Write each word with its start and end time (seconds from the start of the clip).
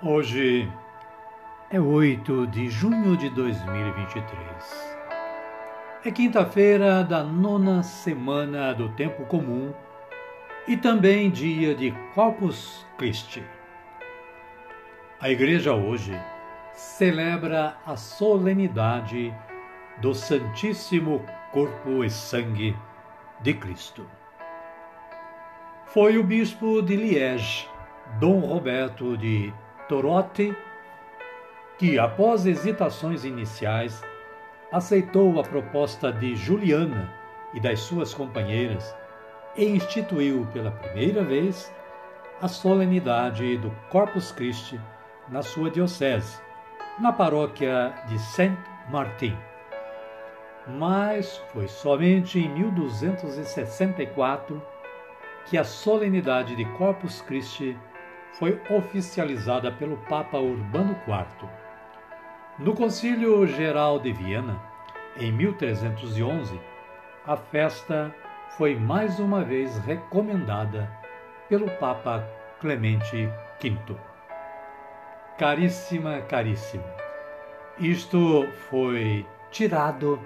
Hoje 0.00 0.72
é 1.68 1.80
8 1.80 2.46
de 2.46 2.70
junho 2.70 3.16
de 3.16 3.28
2023. 3.30 4.98
É 6.04 6.10
quinta-feira 6.12 7.02
da 7.02 7.24
nona 7.24 7.82
semana 7.82 8.72
do 8.72 8.90
Tempo 8.90 9.26
Comum 9.26 9.74
e 10.68 10.76
também 10.76 11.28
dia 11.28 11.74
de 11.74 11.90
Corpus 12.14 12.86
Christi. 12.96 13.42
A 15.20 15.30
Igreja 15.30 15.74
hoje 15.74 16.16
celebra 16.74 17.76
a 17.84 17.96
solenidade 17.96 19.34
do 20.00 20.14
Santíssimo 20.14 21.26
Corpo 21.50 22.04
e 22.04 22.10
Sangue 22.10 22.76
de 23.40 23.52
Cristo. 23.52 24.08
Foi 25.86 26.18
o 26.18 26.22
bispo 26.22 26.82
de 26.82 26.94
Liege, 26.94 27.68
Dom 28.20 28.38
Roberto 28.38 29.16
de 29.16 29.52
Torote, 29.88 30.54
que, 31.78 31.98
após 31.98 32.44
hesitações 32.44 33.24
iniciais, 33.24 34.02
aceitou 34.70 35.40
a 35.40 35.42
proposta 35.42 36.12
de 36.12 36.36
Juliana 36.36 37.10
e 37.54 37.60
das 37.60 37.80
suas 37.80 38.12
companheiras 38.12 38.94
e 39.56 39.64
instituiu 39.64 40.46
pela 40.52 40.70
primeira 40.70 41.24
vez 41.24 41.72
a 42.42 42.48
solenidade 42.48 43.56
do 43.56 43.70
Corpus 43.90 44.30
Christi 44.30 44.78
na 45.28 45.40
sua 45.42 45.70
diocese, 45.70 46.38
na 47.00 47.12
paróquia 47.12 47.94
de 48.08 48.18
Saint 48.18 48.58
Martin. 48.90 49.34
Mas 50.66 51.38
foi 51.50 51.66
somente 51.66 52.38
em 52.38 52.50
1264 52.50 54.62
que 55.46 55.56
a 55.56 55.64
solenidade 55.64 56.54
de 56.54 56.66
Corpus 56.76 57.22
Christi 57.22 57.74
foi 58.32 58.60
oficializada 58.70 59.72
pelo 59.72 59.96
Papa 60.08 60.38
Urbano 60.38 60.96
IV. 61.06 61.48
No 62.58 62.74
Concílio 62.74 63.46
Geral 63.46 63.98
de 63.98 64.12
Viena, 64.12 64.60
em 65.16 65.32
1311, 65.32 66.60
a 67.26 67.36
festa 67.36 68.14
foi 68.56 68.74
mais 68.74 69.18
uma 69.18 69.44
vez 69.44 69.78
recomendada 69.78 70.90
pelo 71.48 71.70
Papa 71.72 72.26
Clemente 72.60 73.28
V. 73.60 73.96
Caríssima, 75.38 76.20
caríssimo, 76.22 76.84
isto 77.78 78.44
foi 78.68 79.24
tirado 79.52 80.20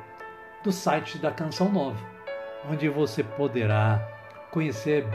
do 0.64 0.72
site 0.72 1.18
da 1.18 1.30
Canção 1.30 1.68
Nova, 1.70 2.02
onde 2.70 2.88
você 2.88 3.22
poderá 3.22 4.00
conhecer 4.50 5.06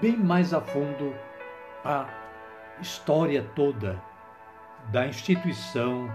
bem 0.00 0.16
mais 0.16 0.54
a 0.54 0.60
fundo 0.60 1.12
a 1.86 2.08
história 2.80 3.48
toda 3.54 4.02
da 4.90 5.06
instituição 5.06 6.10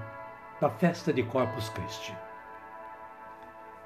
da 0.60 0.70
festa 0.70 1.14
de 1.14 1.24
Corpus 1.24 1.70
Christi. 1.70 2.14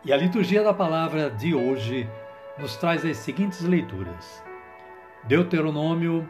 E 0.04 0.12
a 0.12 0.18
liturgia 0.18 0.64
da 0.64 0.74
palavra 0.74 1.30
de 1.30 1.54
hoje 1.54 2.10
nos 2.58 2.76
traz 2.76 3.06
as 3.06 3.18
seguintes 3.18 3.62
leituras. 3.62 4.44
Deuteronômio, 5.26 6.28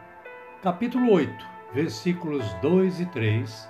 capítulo 0.61 1.09
8, 1.13 1.45
versículos 1.73 2.53
2 2.55 2.99
e 2.99 3.05
3, 3.05 3.69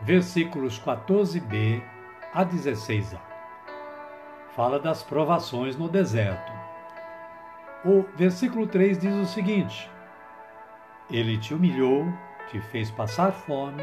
versículos 0.00 0.80
14b 0.80 1.82
a 2.32 2.46
16a. 2.46 3.20
Fala 4.56 4.80
das 4.80 5.02
provações 5.02 5.76
no 5.76 5.86
deserto. 5.86 6.50
O 7.84 8.04
versículo 8.16 8.66
3 8.66 8.98
diz 8.98 9.14
o 9.14 9.26
seguinte: 9.26 9.90
ele 11.10 11.36
te 11.38 11.54
humilhou, 11.54 12.06
te 12.50 12.60
fez 12.60 12.90
passar 12.90 13.32
fome, 13.32 13.82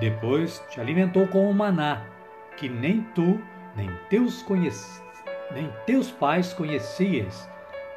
depois 0.00 0.64
te 0.68 0.80
alimentou 0.80 1.26
com 1.28 1.48
o 1.48 1.54
maná, 1.54 2.04
que 2.56 2.68
nem 2.68 3.02
tu, 3.14 3.40
nem 3.76 3.88
teus, 4.08 4.44
nem 5.52 5.72
teus 5.86 6.10
pais 6.10 6.52
conhecias, 6.52 7.48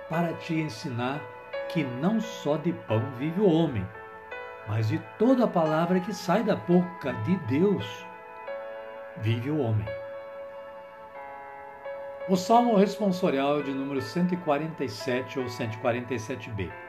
para 0.10 0.34
te 0.34 0.54
ensinar 0.54 1.22
que 1.70 1.84
não 1.84 2.20
só 2.20 2.58
de 2.58 2.72
pão 2.72 3.02
vive 3.18 3.42
o 3.42 3.50
homem, 3.50 3.86
mas 4.68 4.90
de 4.90 5.00
toda 5.18 5.46
a 5.46 5.48
palavra 5.48 6.00
que 6.00 6.14
sai 6.14 6.44
da 6.44 6.56
boca 6.56 7.14
de 7.24 7.36
Deus 7.48 8.06
vive 9.18 9.50
o 9.50 9.60
homem. 9.60 9.88
O 12.28 12.36
Salmo 12.36 12.76
responsorial 12.76 13.62
de 13.62 13.72
número 13.72 14.02
147 14.02 15.40
ou 15.40 15.46
147b 15.46 16.85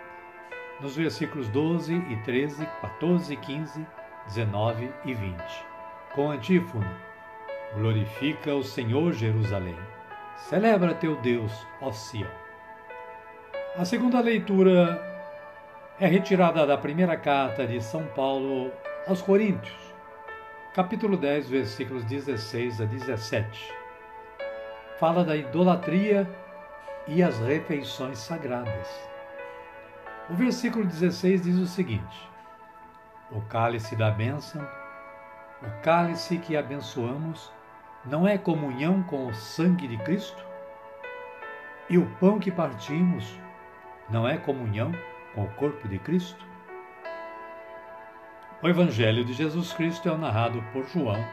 nos 0.80 0.96
versículos 0.96 1.48
12 1.48 1.94
e 1.94 2.16
13, 2.24 2.66
14, 2.80 3.36
15, 3.36 3.86
19 4.26 4.92
e 5.04 5.14
20, 5.14 5.36
com 6.14 6.30
antífona: 6.30 6.90
Glorifica 7.74 8.54
o 8.54 8.62
Senhor 8.62 9.12
Jerusalém. 9.12 9.76
Celebra 10.36 10.94
teu 10.94 11.16
Deus, 11.16 11.52
ó 11.80 11.90
Sião. 11.90 12.30
A 13.78 13.84
segunda 13.84 14.20
leitura 14.20 15.02
é 15.98 16.06
retirada 16.06 16.66
da 16.66 16.76
primeira 16.76 17.16
carta 17.16 17.66
de 17.66 17.80
São 17.82 18.04
Paulo 18.08 18.70
aos 19.06 19.22
Coríntios, 19.22 19.94
capítulo 20.74 21.16
10, 21.16 21.48
versículos 21.48 22.04
16 22.04 22.82
a 22.82 22.84
17. 22.84 23.72
Fala 24.98 25.24
da 25.24 25.36
idolatria 25.36 26.28
e 27.06 27.22
as 27.22 27.38
refeições 27.38 28.18
sagradas. 28.18 29.15
O 30.28 30.34
versículo 30.34 30.84
16 30.84 31.42
diz 31.42 31.56
o 31.56 31.66
seguinte: 31.68 32.28
O 33.30 33.40
cálice 33.42 33.94
da 33.94 34.10
bênção, 34.10 34.60
o 35.62 35.82
cálice 35.82 36.38
que 36.38 36.56
abençoamos, 36.56 37.52
não 38.04 38.26
é 38.26 38.36
comunhão 38.36 39.04
com 39.04 39.28
o 39.28 39.34
sangue 39.34 39.86
de 39.86 39.96
Cristo? 39.98 40.44
E 41.88 41.96
o 41.96 42.06
pão 42.16 42.40
que 42.40 42.50
partimos 42.50 43.38
não 44.10 44.26
é 44.26 44.36
comunhão 44.36 44.90
com 45.32 45.44
o 45.44 45.50
corpo 45.50 45.86
de 45.86 45.98
Cristo? 46.00 46.44
O 48.60 48.68
Evangelho 48.68 49.24
de 49.24 49.32
Jesus 49.32 49.72
Cristo 49.74 50.08
é 50.08 50.16
narrado 50.16 50.60
por 50.72 50.84
João 50.88 51.24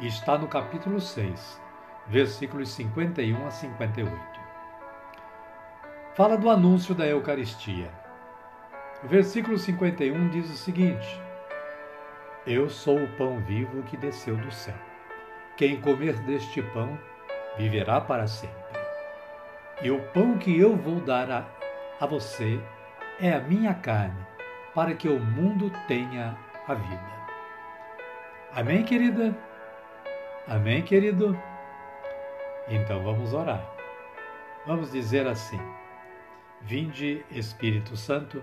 e 0.00 0.06
está 0.06 0.36
no 0.36 0.48
capítulo 0.48 1.00
6, 1.00 1.62
versículos 2.06 2.68
51 2.72 3.46
a 3.46 3.50
58. 3.50 4.12
Fala 6.14 6.36
do 6.36 6.50
anúncio 6.50 6.94
da 6.94 7.06
Eucaristia. 7.06 8.07
Versículo 9.04 9.56
51 9.56 10.28
diz 10.28 10.50
o 10.50 10.56
seguinte: 10.56 11.20
Eu 12.44 12.68
sou 12.68 13.00
o 13.00 13.08
pão 13.16 13.38
vivo 13.38 13.84
que 13.84 13.96
desceu 13.96 14.36
do 14.36 14.50
céu. 14.50 14.74
Quem 15.56 15.80
comer 15.80 16.14
deste 16.22 16.60
pão 16.60 16.98
viverá 17.56 18.00
para 18.00 18.26
sempre. 18.26 18.56
E 19.82 19.90
o 19.90 20.02
pão 20.08 20.36
que 20.36 20.58
eu 20.58 20.76
vou 20.76 21.00
dar 21.00 21.30
a, 21.30 21.46
a 22.00 22.06
você 22.06 22.60
é 23.20 23.32
a 23.32 23.40
minha 23.40 23.72
carne, 23.72 24.26
para 24.74 24.94
que 24.94 25.08
o 25.08 25.20
mundo 25.20 25.70
tenha 25.86 26.36
a 26.66 26.74
vida. 26.74 27.18
Amém, 28.52 28.82
querida? 28.82 29.36
Amém, 30.48 30.82
querido? 30.82 31.38
Então 32.68 33.04
vamos 33.04 33.32
orar. 33.32 33.64
Vamos 34.66 34.90
dizer 34.90 35.24
assim: 35.28 35.60
Vinde, 36.62 37.24
Espírito 37.30 37.96
Santo 37.96 38.42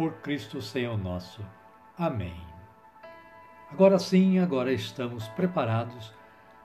por 0.00 0.14
Cristo 0.22 0.62
Senhor 0.62 0.96
nosso. 0.96 1.44
Amém. 1.98 2.34
Agora 3.70 3.98
sim, 3.98 4.38
agora 4.38 4.72
estamos 4.72 5.28
preparados 5.28 6.10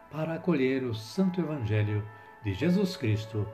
para 0.09 0.35
acolher 0.35 0.85
o 0.85 0.95
Santo 0.95 1.41
Evangelho 1.41 2.01
de 2.45 2.53
Jesus 2.53 2.95
Cristo, 2.95 3.45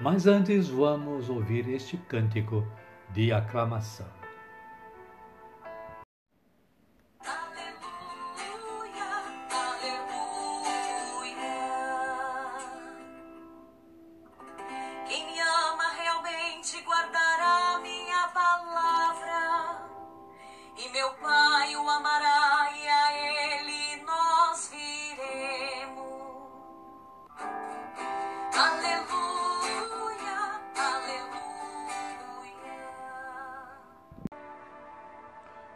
mas 0.00 0.28
antes 0.28 0.68
vamos 0.68 1.28
ouvir 1.28 1.68
este 1.68 1.96
cântico 1.96 2.64
de 3.12 3.32
aclamação. 3.32 4.06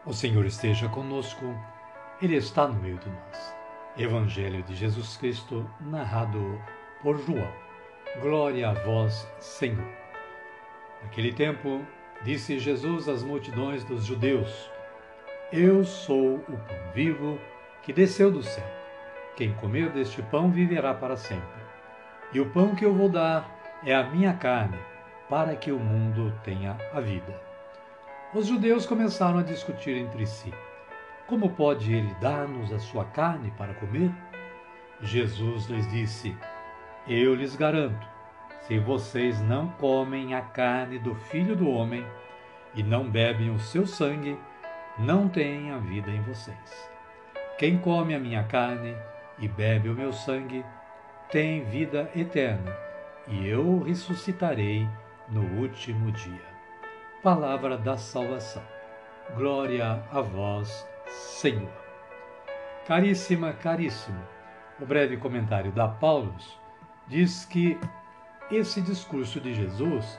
O 0.06 0.12
Senhor 0.12 0.46
esteja 0.46 0.88
conosco, 0.88 1.44
Ele 2.23 2.37
está 2.37 2.66
no 2.66 2.75
meio 2.81 2.99
de 2.99 3.08
nós. 3.08 3.55
Evangelho 3.99 4.62
de 4.62 4.75
Jesus 4.75 5.19
Cristo, 5.19 5.69
narrado 5.81 6.61
por 7.02 7.19
João. 7.19 7.52
Glória 8.20 8.70
a 8.70 8.73
vós, 8.73 9.31
Senhor. 9.38 9.87
Naquele 11.02 11.32
tempo, 11.32 11.84
disse 12.23 12.58
Jesus 12.58 13.08
às 13.08 13.23
multidões 13.23 13.84
dos 13.84 14.05
judeus: 14.05 14.70
Eu 15.52 15.82
sou 15.82 16.37
o 16.37 16.43
pão 16.43 16.93
vivo 16.94 17.37
que 17.82 17.93
desceu 17.93 18.31
do 18.31 18.41
céu. 18.41 18.64
Quem 19.35 19.52
comer 19.55 19.91
deste 19.91 20.23
pão 20.23 20.49
viverá 20.49 20.94
para 20.94 21.17
sempre. 21.17 21.61
E 22.32 22.38
o 22.38 22.50
pão 22.50 22.76
que 22.76 22.85
eu 22.85 22.94
vou 22.94 23.08
dar 23.08 23.50
é 23.85 23.93
a 23.93 24.05
minha 24.05 24.32
carne, 24.32 24.79
para 25.29 25.56
que 25.56 25.73
o 25.73 25.79
mundo 25.81 26.32
tenha 26.44 26.79
a 26.94 27.00
vida. 27.00 27.35
Os 28.32 28.47
judeus 28.47 28.87
começaram 28.87 29.41
a 29.41 29.43
discutir 29.43 29.97
entre 29.97 30.25
si: 30.25 30.55
Como 31.26 31.50
pode 31.50 31.93
ele 31.93 32.14
dar-nos 32.20 32.73
a 32.73 32.79
sua 32.79 33.05
carne 33.06 33.52
para 33.58 33.75
comer? 33.75 34.12
Jesus 35.00 35.67
lhes 35.67 35.91
disse: 35.91 36.37
Eu 37.08 37.35
lhes 37.35 37.56
garanto, 37.56 38.06
se 38.61 38.79
vocês 38.79 39.41
não 39.41 39.67
comem 39.67 40.32
a 40.32 40.43
carne 40.43 41.00
do 41.00 41.17
Filho 41.17 41.56
do 41.56 41.69
Homem 41.69 42.06
e 42.73 42.85
não 42.85 43.11
bebem 43.11 43.50
o 43.50 43.58
seu 43.58 43.85
sangue, 43.85 44.38
não 44.98 45.28
têm 45.28 45.70
a 45.70 45.78
vida 45.78 46.10
em 46.10 46.20
vocês. 46.22 46.90
Quem 47.58 47.78
come 47.78 48.14
a 48.14 48.19
minha 48.19 48.44
carne 48.44 48.94
e 49.38 49.48
bebe 49.48 49.88
o 49.88 49.94
meu 49.94 50.12
sangue 50.12 50.64
tem 51.31 51.64
vida 51.64 52.10
eterna, 52.14 52.76
e 53.28 53.46
eu 53.46 53.82
ressuscitarei 53.82 54.88
no 55.28 55.42
último 55.60 56.10
dia 56.12 56.50
palavra 57.22 57.76
da 57.76 57.98
salvação. 57.98 58.62
Glória 59.37 60.02
a 60.10 60.20
vós, 60.22 60.88
Senhor. 61.06 61.70
Caríssima, 62.87 63.52
caríssimo, 63.52 64.20
o 64.81 64.87
breve 64.87 65.19
comentário 65.19 65.70
da 65.70 65.87
Paulus 65.87 66.58
diz 67.06 67.44
que 67.44 67.78
esse 68.50 68.81
discurso 68.81 69.38
de 69.38 69.52
Jesus 69.52 70.19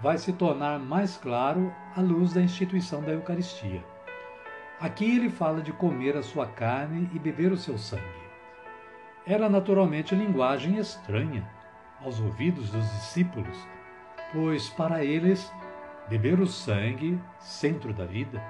vai 0.00 0.18
se 0.18 0.32
tornar 0.32 0.80
mais 0.80 1.16
claro 1.16 1.72
à 1.96 2.00
luz 2.00 2.32
da 2.32 2.42
instituição 2.42 3.00
da 3.02 3.12
Eucaristia. 3.12 3.82
Aqui 4.82 5.16
ele 5.16 5.30
fala 5.30 5.62
de 5.62 5.72
comer 5.72 6.16
a 6.16 6.22
sua 6.22 6.46
carne 6.46 7.08
e 7.14 7.18
beber 7.18 7.52
o 7.52 7.56
seu 7.56 7.78
sangue. 7.78 8.02
Era 9.24 9.48
naturalmente 9.48 10.14
linguagem 10.14 10.76
estranha 10.76 11.48
aos 12.04 12.18
ouvidos 12.18 12.70
dos 12.70 12.84
discípulos, 12.90 13.56
pois 14.32 14.68
para 14.70 15.04
eles 15.04 15.50
Beber 16.08 16.40
o 16.40 16.46
sangue, 16.46 17.18
centro 17.38 17.92
da 17.94 18.04
vida, 18.04 18.42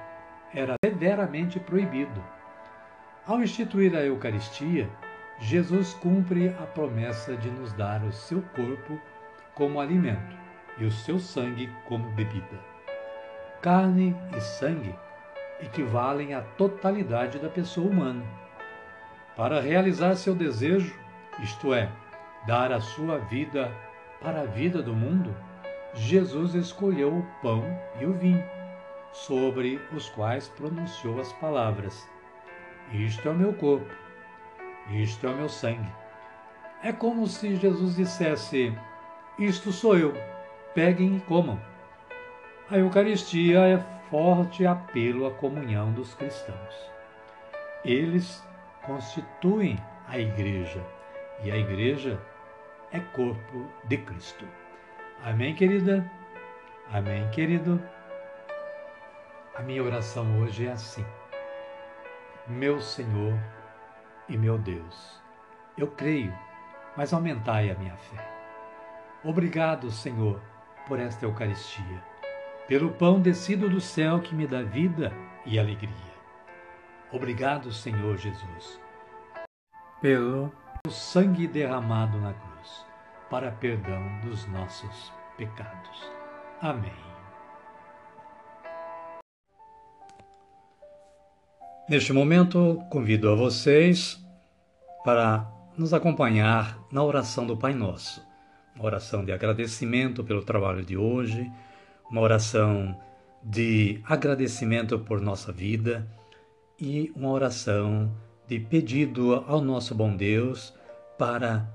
era 0.55 0.75
severamente 0.84 1.61
proibido. 1.61 2.25
Ao 3.26 3.43
instituir 3.43 3.94
a 3.94 4.00
Eucaristia, 4.00 4.90
Jesus 5.38 5.94
cumpre 5.94 6.49
a 6.49 6.67
promessa 6.67 7.37
de 7.37 7.50
nos 7.50 7.73
dar 7.75 8.02
o 8.02 8.12
seu 8.12 8.43
corpo 8.56 8.99
como 9.55 9.81
alimento 9.81 10.37
e 10.78 10.85
o 10.85 10.90
seu 10.90 11.19
sangue 11.19 11.70
como 11.87 12.11
bebida. 12.12 12.58
Carne 13.61 14.17
e 14.37 14.40
sangue 14.40 14.94
equivalem 15.62 16.35
à 16.35 16.41
totalidade 16.43 17.38
da 17.38 17.49
pessoa 17.49 17.88
humana. 17.88 18.25
Para 19.37 19.61
realizar 19.61 20.14
seu 20.17 20.35
desejo, 20.35 20.94
isto 21.43 21.73
é, 21.73 21.88
dar 22.47 22.73
a 22.73 22.81
sua 22.81 23.19
vida 23.19 23.73
para 24.20 24.43
a 24.43 24.47
vida 24.47 24.82
do 24.82 24.94
mundo, 24.94 25.35
Jesus 25.94 26.55
escolheu 26.55 27.19
o 27.19 27.26
pão 27.41 27.64
e 28.00 28.05
o 28.05 28.12
vinho, 28.12 28.44
sobre 29.12 29.81
os 29.94 30.09
quais 30.11 30.49
pronunciou 30.49 31.20
as 31.20 31.32
palavras: 31.35 32.09
Isto 32.93 33.29
é 33.29 33.31
o 33.31 33.35
meu 33.35 33.53
corpo, 33.55 33.91
isto 34.91 35.26
é 35.26 35.31
o 35.31 35.37
meu 35.37 35.49
sangue. 35.49 35.93
É 36.82 36.93
como 36.93 37.26
se 37.26 37.56
Jesus 37.56 37.97
dissesse: 37.97 38.76
Isto 39.38 39.73
sou 39.73 39.97
eu, 39.97 40.14
peguem 40.75 41.16
e 41.16 41.21
comam. 41.21 41.61
A 42.71 42.78
Eucaristia 42.78 43.59
é 43.61 44.01
forte 44.12 44.66
apelo 44.66 45.26
à 45.26 45.31
comunhão 45.31 45.90
dos 45.90 46.12
cristãos. 46.12 46.90
Eles 47.83 48.47
constituem 48.83 49.78
a 50.07 50.19
Igreja 50.19 50.85
e 51.42 51.50
a 51.50 51.57
Igreja 51.57 52.21
é 52.92 53.00
corpo 53.00 53.66
de 53.85 53.97
Cristo. 53.97 54.47
Amém, 55.25 55.54
querida? 55.54 56.04
Amém, 56.92 57.26
querido? 57.31 57.83
A 59.54 59.62
minha 59.62 59.83
oração 59.83 60.42
hoje 60.42 60.66
é 60.66 60.73
assim: 60.73 61.07
Meu 62.47 62.83
Senhor 62.83 63.33
e 64.28 64.37
meu 64.37 64.59
Deus, 64.59 65.23
eu 65.78 65.87
creio, 65.87 66.37
mas 66.99 67.14
aumentai 67.14 67.71
a 67.71 67.75
minha 67.76 67.97
fé. 67.97 68.31
Obrigado, 69.25 69.90
Senhor, 69.90 70.38
por 70.87 71.00
esta 71.00 71.25
Eucaristia, 71.25 72.12
pelo 72.69 72.92
pão 72.92 73.21
descido 73.21 73.69
do 73.69 73.81
céu 73.81 74.21
que 74.21 74.35
me 74.35 74.47
dá 74.47 74.62
vida 74.62 75.12
e 75.45 75.59
alegria. 75.59 75.90
Obrigado, 77.11 77.73
Senhor 77.73 78.16
Jesus, 78.16 78.81
pelo 80.00 80.52
sangue 80.88 81.47
derramado 81.47 82.19
na 82.19 82.33
cruz 82.33 82.87
para 83.31 83.50
perdão 83.50 84.21
dos 84.21 84.47
nossos 84.49 85.12
pecados. 85.37 86.11
Amém. 86.61 86.92
Neste 91.88 92.12
momento, 92.12 92.83
convido 92.88 93.28
a 93.31 93.35
vocês 93.35 94.23
para 95.04 95.47
nos 95.76 95.92
acompanhar 95.92 96.78
na 96.90 97.02
oração 97.02 97.47
do 97.47 97.57
Pai 97.57 97.75
Nosso. 97.75 98.25
Uma 98.75 98.85
oração 98.85 99.25
de 99.25 99.33
agradecimento 99.33 100.23
pelo 100.23 100.42
trabalho 100.42 100.85
de 100.85 100.97
hoje, 100.97 101.50
uma 102.12 102.21
oração 102.21 102.95
de 103.42 104.02
agradecimento 104.04 104.99
por 104.99 105.19
nossa 105.19 105.50
vida 105.50 106.07
e 106.78 107.11
uma 107.16 107.31
oração 107.31 108.14
de 108.47 108.61
pedido 108.61 109.42
ao 109.49 109.62
nosso 109.62 109.95
bom 109.95 110.14
Deus 110.14 110.75
para 111.19 111.66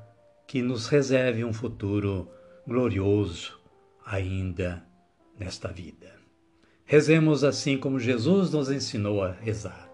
que 0.46 0.62
nos 0.62 0.88
reserve 0.88 1.44
um 1.44 1.52
futuro 1.52 2.30
glorioso 2.68 3.60
ainda 4.06 4.86
nesta 5.40 5.70
vida. 5.70 6.14
Rezemos 6.86 7.44
assim 7.44 7.76
como 7.76 8.00
Jesus 8.00 8.52
nos 8.52 8.70
ensinou 8.70 9.24
a 9.24 9.32
rezar. 9.32 9.90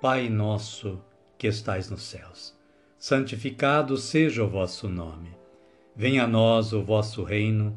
Pai 0.00 0.28
nosso 0.28 1.02
que 1.36 1.48
estais 1.48 1.90
nos 1.90 2.02
céus, 2.04 2.56
santificado 2.96 3.96
seja 3.96 4.44
o 4.44 4.48
vosso 4.48 4.88
nome. 4.88 5.30
Venha 5.96 6.24
a 6.24 6.28
nós 6.28 6.72
o 6.72 6.82
vosso 6.82 7.24
reino, 7.24 7.76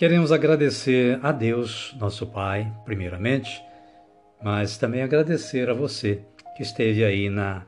Queremos 0.00 0.32
agradecer 0.32 1.20
a 1.22 1.30
Deus, 1.30 1.94
nosso 2.00 2.26
Pai, 2.26 2.72
primeiramente, 2.86 3.62
mas 4.42 4.78
também 4.78 5.02
agradecer 5.02 5.68
a 5.68 5.74
você 5.74 6.22
que 6.56 6.62
esteve 6.62 7.04
aí 7.04 7.28
na 7.28 7.66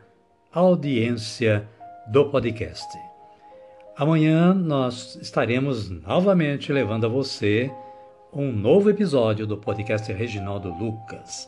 audiência 0.50 1.68
do 2.08 2.30
podcast. 2.30 2.88
Amanhã 3.98 4.54
nós 4.54 5.18
estaremos 5.20 5.90
novamente 5.90 6.72
levando 6.72 7.04
a 7.04 7.08
você 7.10 7.70
um 8.32 8.50
novo 8.50 8.88
episódio 8.88 9.46
do 9.46 9.58
podcast 9.58 10.10
Reginaldo 10.10 10.70
Lucas. 10.70 11.46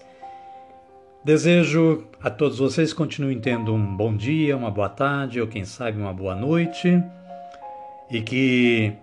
Desejo 1.24 2.06
a 2.22 2.28
todos 2.28 2.58
vocês 2.58 2.92
que 2.92 2.98
continuem 2.98 3.40
tendo 3.40 3.72
um 3.72 3.96
bom 3.96 4.14
dia, 4.14 4.54
uma 4.54 4.70
boa 4.70 4.90
tarde 4.90 5.40
ou 5.40 5.46
quem 5.46 5.64
sabe 5.64 5.98
uma 5.98 6.12
boa 6.12 6.34
noite 6.34 7.02
e 8.10 8.20
que 8.20 8.98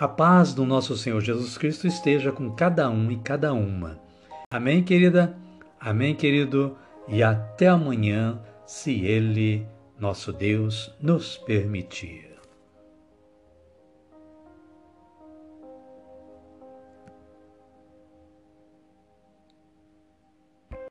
a 0.00 0.08
paz 0.08 0.54
do 0.54 0.64
nosso 0.64 0.96
Senhor 0.96 1.20
Jesus 1.20 1.58
Cristo 1.58 1.86
esteja 1.86 2.32
com 2.32 2.50
cada 2.50 2.88
um 2.88 3.10
e 3.10 3.18
cada 3.18 3.52
uma. 3.52 4.00
Amém, 4.50 4.82
querida? 4.82 5.36
Amém, 5.78 6.14
querido? 6.14 6.74
E 7.06 7.22
até 7.22 7.68
amanhã, 7.68 8.40
se 8.64 9.04
Ele, 9.04 9.66
nosso 9.98 10.32
Deus, 10.32 10.90
nos 11.02 11.36
permitir. 11.36 12.29